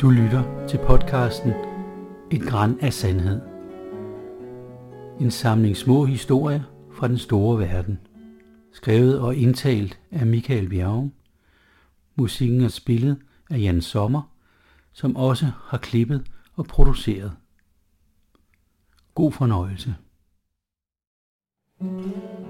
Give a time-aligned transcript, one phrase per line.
[0.00, 1.52] Du lytter til podcasten
[2.30, 3.40] Et græn af sandhed.
[5.20, 6.62] En samling små historier
[6.92, 7.98] fra den store verden.
[8.72, 11.10] Skrevet og indtalt af Michael Bjerg.
[12.14, 14.22] Musikken er spillet af Jan Sommer,
[14.92, 17.36] som også har klippet og produceret.
[19.14, 19.94] God fornøjelse.
[21.80, 22.49] thank you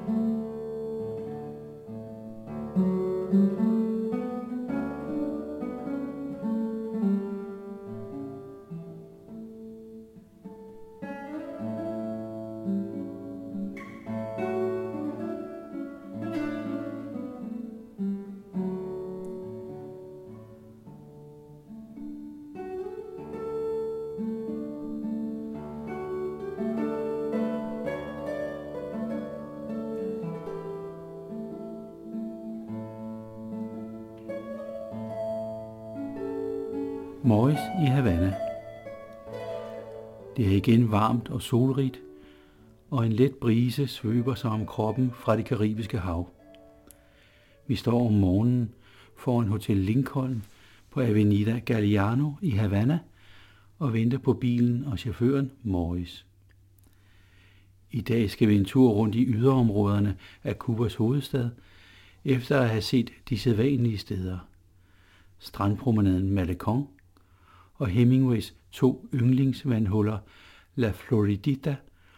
[37.31, 38.35] Morris i Havana.
[40.37, 42.01] Det er igen varmt og solrigt,
[42.91, 46.29] og en let brise svøber sig om kroppen fra det karibiske hav.
[47.67, 48.75] Vi står om morgenen
[49.17, 50.45] foran Hotel Lincoln
[50.91, 52.99] på Avenida Galliano i Havana
[53.79, 56.27] og venter på bilen og chaufføren Morris.
[57.91, 61.51] I dag skal vi en tur rundt i yderområderne af Kubas hovedstad,
[62.25, 64.39] efter at have set de sædvanlige steder.
[65.39, 66.89] Strandpromenaden Malecon–
[67.81, 70.19] og Hemingways to yndlingsvandhuller,
[70.75, 71.77] La Floridita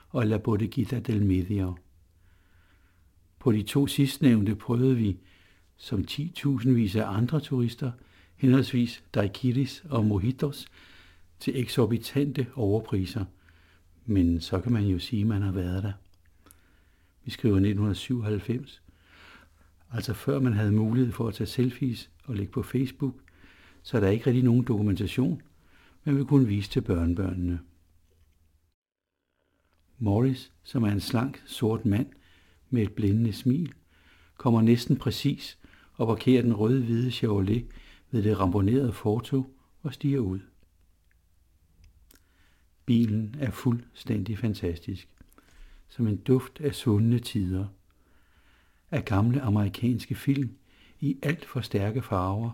[0.08, 1.76] og La Bodeguita del Medio.
[3.38, 5.18] På de to sidstnævnte prøvede vi,
[5.76, 7.92] som 10.000 vis af andre turister,
[8.36, 10.66] henholdsvis daiquiris og mojitos,
[11.40, 13.24] til eksorbitante overpriser.
[14.06, 15.92] Men så kan man jo sige, at man har været der.
[17.24, 18.82] Vi skriver 1997,
[19.92, 23.14] altså før man havde mulighed for at tage selfies og lægge på Facebook,
[23.82, 25.42] så er der ikke rigtig nogen dokumentation
[26.04, 27.60] men vil kunne vise til børnebørnene.
[29.98, 32.06] Morris, som er en slank, sort mand
[32.70, 33.72] med et blændende smil,
[34.36, 35.58] kommer næsten præcis
[35.94, 37.66] og parkerer den røde-hvide Chevrolet
[38.10, 39.50] ved det ramponerede fortog
[39.82, 40.40] og stiger ud.
[42.86, 45.08] Bilen er fuldstændig fantastisk,
[45.88, 47.66] som en duft af svundne tider,
[48.90, 50.56] af gamle amerikanske film
[51.00, 52.50] i alt for stærke farver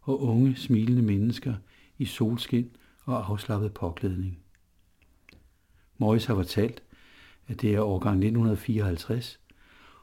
[0.00, 1.54] og unge smilende mennesker
[1.98, 2.70] i solskin
[3.04, 4.38] og afslappet påklædning.
[5.98, 6.82] Morris har fortalt,
[7.48, 9.40] at det er årgang 1954,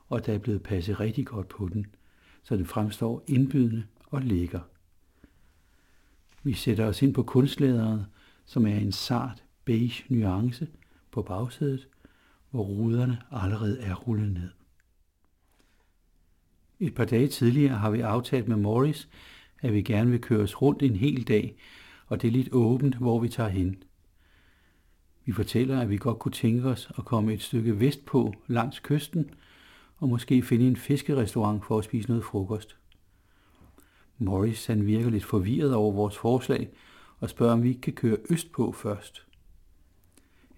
[0.10, 1.86] og der er blevet passet rigtig godt på den,
[2.44, 4.60] så den fremstår indbydende og lækker.
[6.44, 8.06] Vi sætter os ind på kunstlæderet,
[8.46, 10.68] som er en sart beige nuance
[11.12, 11.88] på bagsædet,
[12.52, 14.50] hvor ruderne allerede er rullet ned.
[16.80, 19.10] Et par dage tidligere har vi aftalt med Morris,
[19.62, 21.56] at vi gerne vil køre os rundt en hel dag
[22.09, 23.84] og det er lidt åbent, hvor vi tager hen.
[25.25, 29.30] Vi fortæller, at vi godt kunne tænke os at komme et stykke vestpå langs kysten,
[29.97, 32.78] og måske finde en fiskerestaurant for at spise noget frokost.
[34.18, 36.69] Morris han virker lidt forvirret over vores forslag
[37.19, 39.25] og spørger, om vi ikke kan køre østpå først.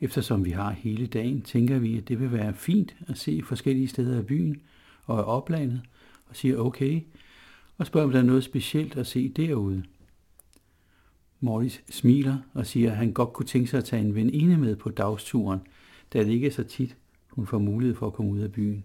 [0.01, 3.87] Eftersom vi har hele dagen, tænker vi, at det vil være fint at se forskellige
[3.87, 4.61] steder af byen
[5.05, 5.81] og af oplandet,
[6.29, 7.01] og siger okay,
[7.77, 9.83] og spørger, om der er noget specielt at se derude.
[11.43, 14.75] Morris smiler og siger, at han godt kunne tænke sig at tage en veninde med
[14.75, 15.59] på dagsturen,
[16.13, 16.97] da det ikke er så tit,
[17.29, 18.83] hun får mulighed for at komme ud af byen.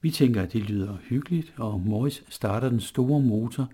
[0.00, 3.70] Vi tænker, at det lyder hyggeligt, og Morris starter den store motor,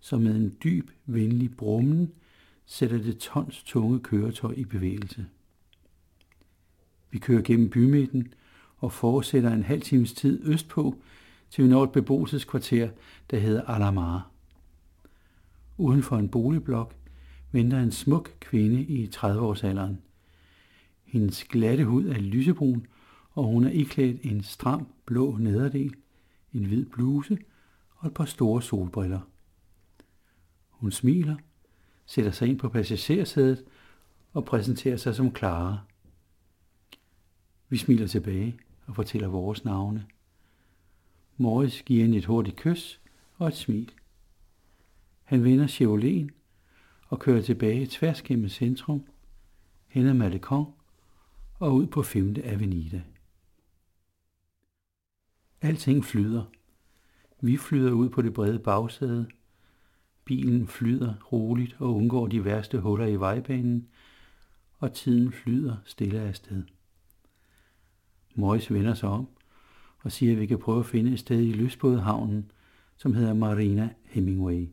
[0.00, 2.12] som med en dyb, venlig brummen
[2.66, 5.26] sætter det tons tunge køretøj i bevægelse.
[7.10, 8.34] Vi kører gennem bymidten
[8.76, 10.94] og fortsætter en halv times tid østpå,
[11.50, 12.88] til vi når et beboelseskvarter,
[13.30, 14.30] der hedder Alamar.
[15.80, 16.94] Uden for en boligblok
[17.52, 19.94] venter en smuk kvinde i 30-årsalderen.
[21.04, 22.86] Hendes glatte hud er lysebrun,
[23.32, 25.94] og hun er iklædt en stram blå nederdel,
[26.54, 27.38] en hvid bluse
[27.96, 29.20] og et par store solbriller.
[30.70, 31.36] Hun smiler,
[32.06, 33.64] sætter sig ind på passagersædet
[34.32, 35.78] og præsenterer sig som Clara.
[37.68, 38.56] Vi smiler tilbage
[38.86, 40.06] og fortæller vores navne.
[41.36, 43.00] Morris giver hende et hurtigt kys
[43.38, 43.92] og et smil.
[45.30, 46.30] Han vender Chevroleten
[47.08, 49.04] og kører tilbage tværs gennem centrum,
[49.88, 50.72] hen ad Malecon
[51.54, 52.36] og ud på 5.
[52.44, 53.02] Avenida.
[55.60, 56.44] Alting flyder.
[57.40, 59.28] Vi flyder ud på det brede bagsæde.
[60.24, 63.88] Bilen flyder roligt og undgår de værste huller i vejbanen,
[64.78, 66.62] og tiden flyder stille af sted.
[68.34, 69.28] Morris vender sig om
[69.98, 72.50] og siger, at vi kan prøve at finde et sted i lystbådehavnen,
[72.96, 74.68] som hedder Marina Hemingway.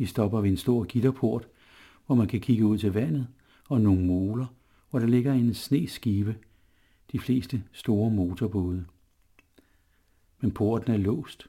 [0.00, 1.48] Vi stopper ved en stor gitterport,
[2.06, 3.26] hvor man kan kigge ud til vandet,
[3.68, 4.46] og nogle moler,
[4.90, 6.36] hvor der ligger en sneskive,
[7.12, 8.86] de fleste store motorbåde.
[10.40, 11.48] Men porten er låst,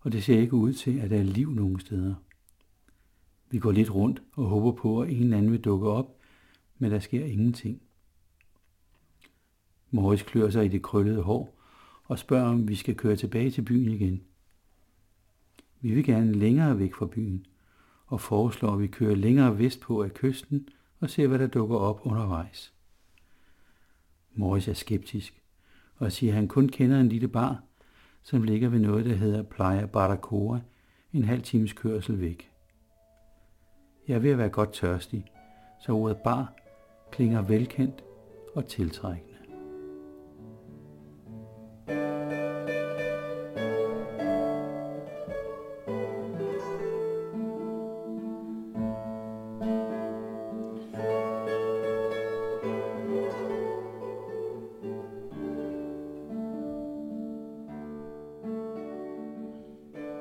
[0.00, 2.14] og det ser ikke ud til, at der er liv nogen steder.
[3.50, 6.16] Vi går lidt rundt og håber på, at en eller anden vil dukke op,
[6.78, 7.82] men der sker ingenting.
[9.90, 11.60] Morris klør sig i det krøllede hår
[12.04, 14.22] og spørger, om vi skal køre tilbage til byen igen.
[15.80, 17.46] Vi vil gerne længere væk fra byen,
[18.10, 20.68] og foreslår, at vi kører længere vestpå af kysten
[21.00, 22.72] og ser, hvad der dukker op undervejs.
[24.34, 25.42] Morris er skeptisk
[25.96, 27.62] og siger, at han kun kender en lille bar,
[28.22, 30.60] som ligger ved noget, der hedder Playa Baracoa,
[31.12, 32.50] en halv times kørsel væk.
[34.08, 35.24] Jeg er ved at være godt tørstig,
[35.80, 36.54] så ordet bar
[37.12, 38.04] klinger velkendt
[38.54, 39.29] og tiltrækkende.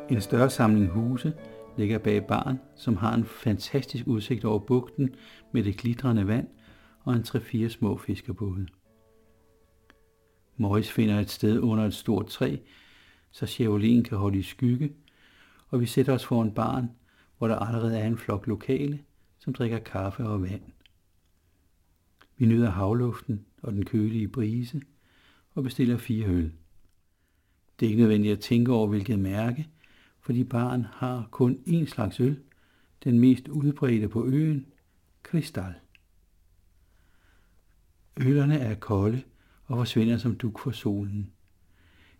[0.10, 1.34] En større samling huse
[1.78, 5.16] ligger bag baren, som har en fantastisk udsigt over bugten
[5.52, 6.48] med det glitrende vand
[7.04, 8.68] og en tre-fire små fiskerbåde.
[10.58, 12.58] Morris finder et sted under et stort træ,
[13.32, 14.94] så Chevroleten kan holde i skygge,
[15.68, 16.90] og vi sætter os foran baren,
[17.38, 19.00] hvor der allerede er en flok lokale,
[19.40, 20.62] som drikker kaffe og vand.
[22.38, 24.82] Vi nyder havluften og den kølige brise
[25.56, 26.52] og bestiller fire øl.
[27.80, 29.68] Det er ikke nødvendigt at tænke over, hvilket mærke,
[30.22, 32.40] fordi baren har kun én slags øl,
[33.04, 34.66] den mest udbredte på øen,
[35.24, 35.74] Kristal.
[38.22, 39.22] Ølerne er kolde
[39.66, 41.32] og forsvinder som duk for solen.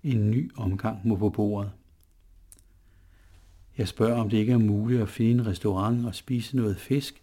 [0.04, 1.72] En ny omgang må på bordet.
[3.78, 7.22] Jeg spørger, om det ikke er muligt at finde en restaurant og spise noget fisk,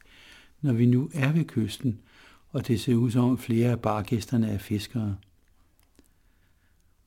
[0.60, 2.00] når vi nu er ved kysten,
[2.48, 5.16] og det ser ud som flere af bargæsterne er fiskere.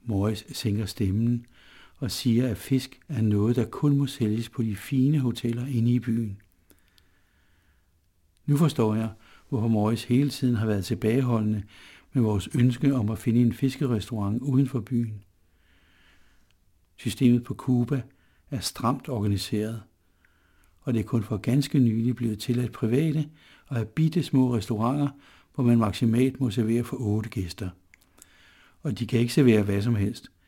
[0.04, 1.46] Morris sænker stemmen
[2.00, 5.92] og siger, at fisk er noget, der kun må sælges på de fine hoteller inde
[5.92, 6.42] i byen.
[8.46, 9.10] Nu forstår jeg,
[9.50, 11.64] hvorfor Morris hele tiden har været tilbageholdende
[12.14, 15.24] med vores ønske om at finde en fiskerestaurant uden for byen.
[16.98, 18.02] Systemet på Cuba
[18.52, 19.82] er stramt organiseret,
[20.82, 23.30] og det er kun for ganske nylig blevet tilladt private
[23.68, 25.10] og have bitte små restauranter,
[25.56, 27.70] hvor man maksimalt må servere for otte gæster.
[28.84, 30.32] Og de kan ikke servere hvad som helst–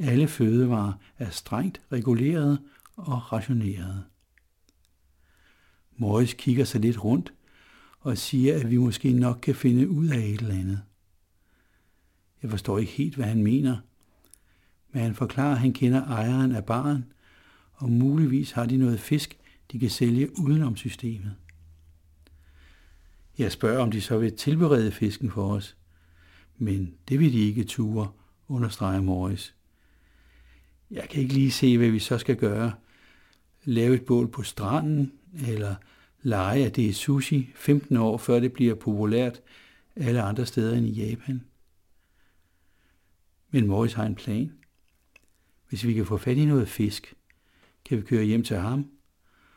[0.00, 2.58] alle fødevarer er strengt reguleret
[2.96, 4.04] og rationeret.
[5.96, 7.32] Morris kigger sig lidt rundt
[8.00, 10.82] og siger, at vi måske nok kan finde ud af et eller andet.
[12.42, 13.76] Jeg forstår ikke helt, hvad han mener,
[14.92, 17.04] men han forklarer, at han kender ejeren af baren,
[17.72, 19.38] og muligvis har de noget fisk,
[19.72, 21.34] de kan sælge udenom systemet.
[23.38, 25.76] Jeg spørger, om de så vil tilberede fisken for os,
[26.58, 28.08] men det vil de ikke ture,
[28.48, 29.54] understreger Morris.
[30.90, 32.72] Jeg kan ikke lige se, hvad vi så skal gøre.
[33.64, 35.12] Lave et bål på stranden,
[35.46, 35.74] eller
[36.22, 39.42] lege, at det er sushi 15 år, før det bliver populært
[39.96, 41.44] alle andre steder end i Japan.
[43.50, 44.52] Men Morris har en plan.
[45.68, 47.14] Hvis vi kan få fat i noget fisk,
[47.84, 48.90] kan vi køre hjem til ham,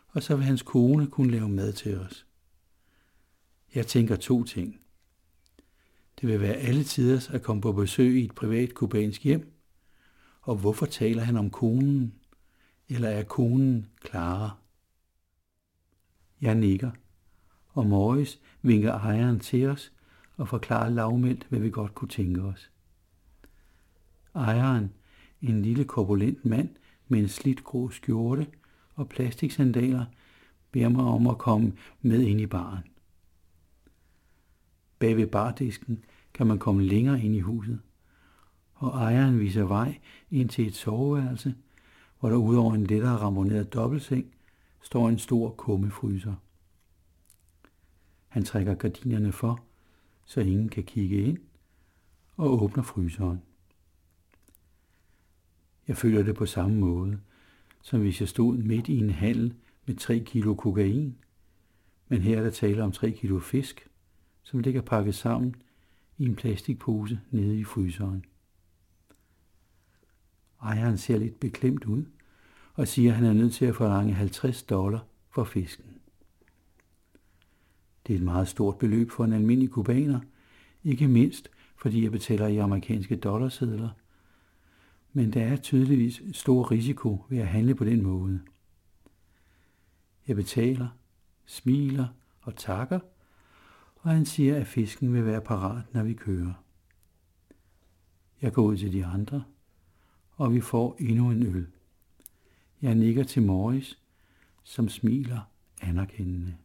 [0.08, 2.26] og så vil hans kone kunne lave mad til os.
[3.76, 4.80] Jeg tænker to ting.
[6.22, 9.53] Det vil være alle tiders at komme på besøg i et privat kubansk hjem,
[10.44, 12.14] og hvorfor taler han om konen?
[12.90, 14.58] Eller er konen Clara?
[16.42, 16.92] Jeg nikker,
[17.70, 19.94] og Morris vinker ejeren til os
[20.38, 22.72] og forklarer lavmældt, hvad vi godt kunne tænke os.
[24.36, 24.94] Ejeren,
[25.42, 26.70] en lille korpulent mand
[27.08, 28.48] med en slidt grå skjorte
[28.96, 30.06] og plastiksandaler,
[30.72, 32.84] beder mig om at komme med ind i baren.
[35.00, 37.82] Bag ved bardisken kan man komme længere ind i huset
[38.84, 40.00] og ejeren viser vej
[40.32, 41.56] ind til et soveværelse,
[42.20, 44.26] hvor der udover en lettere ramponeret dobbeltseng
[44.82, 46.34] står en stor kummefryser.
[48.28, 49.64] Han trækker gardinerne for,
[50.26, 51.38] så ingen kan kigge ind,
[52.38, 53.42] og åbner fryseren.
[55.88, 57.20] Jeg føler det på samme måde,
[57.82, 59.54] som hvis jeg stod midt i en handel
[59.86, 61.16] med 3 kilo kokain,
[62.08, 63.88] men her er der tale om 3 kilo fisk,
[64.44, 65.56] som ligger pakket sammen
[66.18, 68.26] i en plastikpose nede i fryseren.
[70.64, 72.06] Ejeren ser lidt beklemt ud
[72.74, 75.86] og siger, at han er nødt til at forlange 50 dollar for fisken.
[78.08, 80.20] Det er et meget stort beløb for en almindelig kubaner,
[80.84, 83.90] ikke mindst fordi jeg betaler i amerikanske dollarsedler.
[85.14, 88.42] Men der er tydeligvis stor risiko ved at handle på den måde.
[90.28, 90.88] Jeg betaler,
[91.46, 92.08] smiler
[92.42, 93.00] og takker,
[93.96, 96.54] og han siger, at fisken vil være parat, når vi kører.
[98.42, 99.44] Jeg går ud til de andre,
[100.36, 101.68] og vi får endnu en øl.
[102.82, 104.00] Jeg nikker til Morris,
[104.64, 105.42] som smiler
[105.82, 106.56] anerkendende.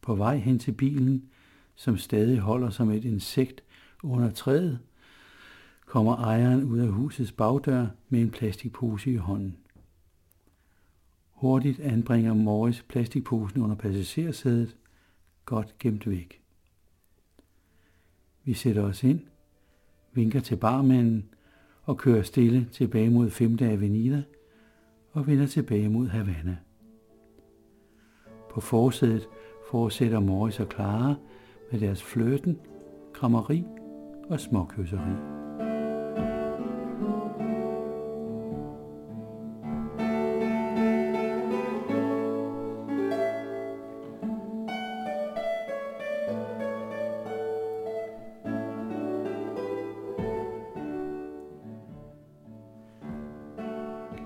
[0.00, 1.30] På vej hen til bilen,
[1.74, 3.62] som stadig holder som et insekt
[4.02, 4.78] under træet,
[5.86, 9.56] kommer ejeren ud af husets bagdør med en plastikpose i hånden.
[11.30, 14.76] Hurtigt anbringer Morris plastikposen under passagersædet,
[15.44, 16.42] godt gemt væk.
[18.44, 19.20] Vi sætter os ind,
[20.14, 21.24] vinker til barmanden
[21.82, 23.58] og kører stille tilbage mod 5.
[23.60, 24.22] Avenida
[25.12, 26.56] og vender tilbage mod Havana.
[28.50, 29.28] På forsædet
[29.70, 31.14] fortsætter Morris og Clara
[31.72, 32.58] med deres fløten,
[33.12, 33.64] krammeri
[34.28, 35.41] og småkysseri.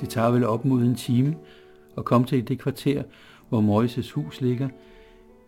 [0.01, 1.37] Det tager vel op mod en time
[1.99, 3.03] at komme til det kvarter,
[3.49, 4.69] hvor Moises hus ligger,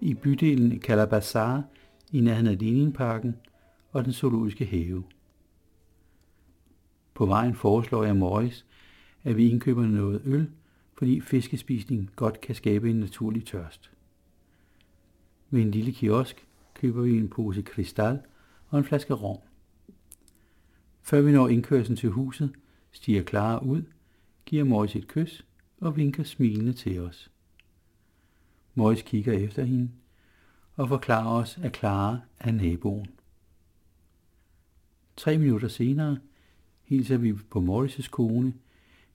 [0.00, 1.62] i bydelen Kalabazar
[2.12, 3.37] i nærheden af Leninparken
[3.93, 5.05] og den zoologiske have.
[7.14, 8.67] På vejen foreslår jeg Morris,
[9.25, 10.50] at vi indkøber noget øl,
[10.99, 13.90] fordi fiskespisning godt kan skabe en naturlig tørst.
[15.50, 18.19] Ved en lille kiosk køber vi en pose kristal
[18.69, 19.38] og en flaske rom.
[21.02, 22.52] Før vi når indkørslen til huset,
[22.93, 23.83] stiger Clara ud–
[24.49, 25.45] giver Mois et kys
[25.81, 27.31] og vinker smilende til os.
[28.75, 29.90] Mois kigger efter hende
[30.76, 33.07] og forklarer os, at Clara er naboen.
[35.17, 36.19] Tre minutter senere
[36.83, 38.55] hilser vi på Morris' kone,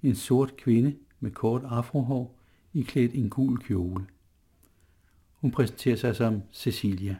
[0.03, 2.39] en sort kvinde med kort afrohår,
[2.73, 4.05] iklædt en gul kjole.
[5.33, 7.15] Hun præsenterer sig som Cecilia.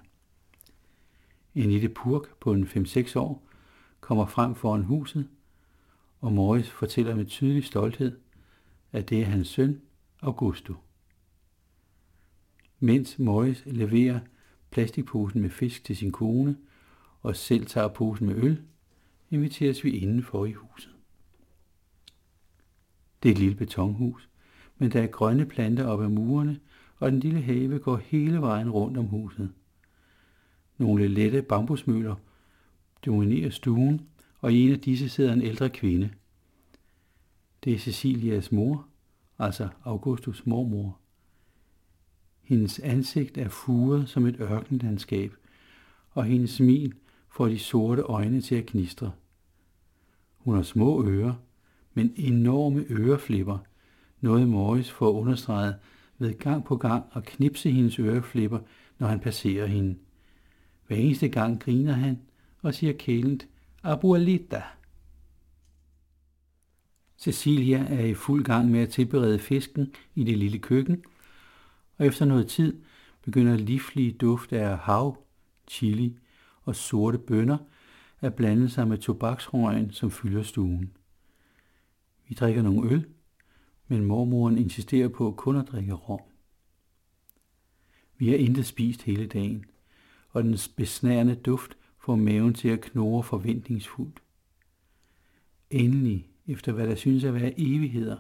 [1.56, 3.48] En lille purk på en 5-6 år
[4.00, 5.30] kommer frem foran huset
[6.24, 8.18] og Morris fortæller med tydelig stolthed,
[8.92, 9.82] at det er hans søn,
[10.22, 10.74] Augusto.
[12.80, 14.20] Mens Morris leverer
[14.72, 16.58] plastikposen med fisk til sin kone,
[17.22, 18.62] og selv tager posen med øl,
[19.32, 20.92] inviteres vi indenfor i huset.
[23.24, 24.30] Det er et lille betonhus,
[24.78, 26.60] men der er grønne planter op ad murene,
[26.98, 29.52] og den lille have går hele vejen rundt om huset.
[30.78, 32.16] Nogle lette bambusmøller
[33.06, 34.08] dominerer stuen,
[34.44, 36.10] og i en af disse sidder en ældre kvinde.
[37.64, 38.88] Det er Cecilias mor,
[39.40, 41.00] altså Augustus mormor.
[42.42, 45.34] Hendes ansigt er furet som et ørkenlandskab,
[46.12, 46.94] og hendes smil
[47.30, 49.12] får de sorte øjne til at knistre.
[50.38, 51.34] Hun har små ører,
[51.94, 53.58] men enorme øreflipper,
[54.22, 55.76] noget Morris får understreget
[56.18, 58.60] ved gang på gang at knipse hendes øreflipper,
[59.00, 59.96] når han passerer hende.
[60.88, 62.20] Hver eneste gang griner han
[62.62, 63.48] og siger kælent,
[63.86, 64.62] Abuelita.
[67.18, 71.04] Cecilia er i fuld gang med at tilberede fisken i det lille køkken,
[71.98, 72.82] og efter noget tid
[73.22, 75.26] begynder livlige duft af hav,
[75.68, 76.18] chili
[76.62, 77.58] og sorte bønner
[78.22, 80.92] at blande sig med tobaksrøgen, som fylder stuen.
[82.28, 83.06] Vi drikker nogle øl,
[83.88, 86.22] men mormoren insisterer på kun at drikke rom.
[88.18, 89.66] Vi har intet spist hele dagen,
[90.30, 94.24] og den besnærende duft får maven til at knurre forventningsfuldt.
[95.70, 98.18] Endelig, efter hvad der synes at være evigheder,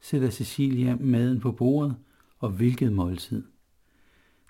[0.00, 1.96] sætter Cecilia maden på bordet,
[2.38, 3.46] og hvilket måltid.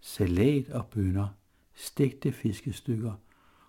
[0.02, 1.28] Salat og bønner,
[1.75, 3.12] stegte fiskestykker,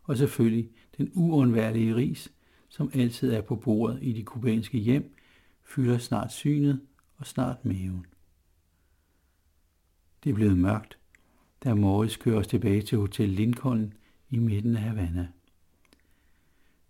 [0.03, 2.33] og selvfølgelig den uundværlige ris,
[2.69, 5.15] som altid er på bordet i de kubanske hjem,
[5.63, 6.81] fylder snart synet
[7.17, 8.05] og snart maven.
[10.23, 10.97] Det er blevet mørkt,
[11.63, 13.93] da Morris kører os tilbage til Hotel Lincoln
[14.29, 15.27] i midten af Havana.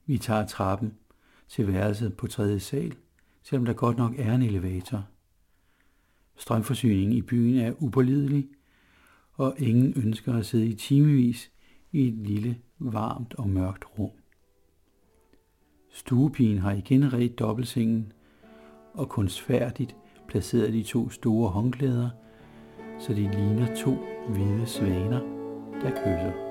[0.06, 0.94] Vi tager trappen
[1.48, 2.96] til værelset på tredje sal,
[3.44, 5.08] selvom der godt nok er en elevator.
[6.36, 8.50] Strømforsyningen i byen er upålidelig,
[9.34, 11.52] og ingen ønsker at sidde i timevis
[11.92, 14.12] i et lille, varmt og mørkt rum.
[15.90, 18.12] Stuepigen har igen ret dobbeltsengen
[18.94, 19.96] og kunstfærdigt
[20.28, 22.10] placeret de to store håndklæder,
[23.00, 23.98] så de ligner to
[24.30, 25.20] hvide svaner,
[25.82, 26.49] der kysser.